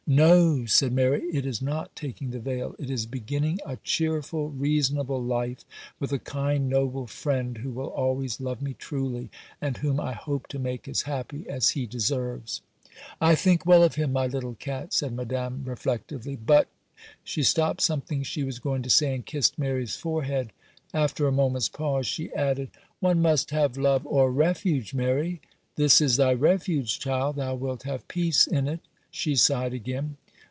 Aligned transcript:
'No,' 0.07 0.65
said 0.65 0.91
Mary, 0.91 1.21
'it 1.31 1.45
is 1.45 1.61
not 1.61 1.95
taking 1.95 2.31
the 2.31 2.39
veil, 2.41 2.75
it 2.77 2.89
is 2.89 3.05
beginning 3.05 3.59
a 3.65 3.77
cheerful, 3.77 4.49
reasonable 4.49 5.23
life 5.23 5.63
with 6.01 6.11
a 6.11 6.19
kind, 6.19 6.67
noble 6.67 7.07
friend 7.07 7.59
who 7.59 7.71
will 7.71 7.87
always 7.87 8.41
love 8.41 8.61
me 8.61 8.73
truly, 8.73 9.29
and 9.61 9.77
whom 9.77 10.01
I 10.01 10.11
hope 10.11 10.47
to 10.47 10.59
make 10.59 10.85
as 10.89 11.03
happy 11.03 11.47
as 11.47 11.69
he 11.69 11.85
deserves.' 11.85 12.59
'I 13.21 13.35
think 13.35 13.65
well 13.65 13.83
of 13.83 13.95
him, 13.95 14.11
my 14.11 14.27
little 14.27 14.55
cat,' 14.55 14.91
said 14.91 15.13
Madame, 15.13 15.63
reflectively; 15.63 16.35
'but—,' 16.35 16.67
she 17.23 17.41
stopped 17.41 17.79
something 17.79 18.21
she 18.21 18.43
was 18.43 18.59
going 18.59 18.81
to 18.81 18.89
say, 18.89 19.15
and 19.15 19.25
kissed 19.25 19.57
Mary's 19.57 19.95
forehead; 19.95 20.51
after 20.93 21.25
a 21.25 21.31
moment's 21.31 21.69
pause, 21.69 22.05
she 22.05 22.33
added, 22.33 22.69
'One 22.99 23.21
must 23.21 23.51
have 23.51 23.77
love 23.77 24.05
or 24.05 24.29
refuge, 24.29 24.93
Mary; 24.93 25.39
this 25.77 26.01
is 26.01 26.17
thy 26.17 26.33
refuge, 26.33 26.99
child; 26.99 27.37
thou 27.37 27.55
wilt 27.55 27.83
have 27.83 28.05
peace 28.09 28.45
in 28.45 28.67
it;' 28.67 28.81
she 29.13 29.35
sighed 29.35 29.73
again. 29.73 30.15